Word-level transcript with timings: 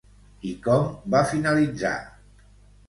I 0.51 0.53
com 0.69 0.89
va 1.17 1.23
finalitzar? 1.35 1.95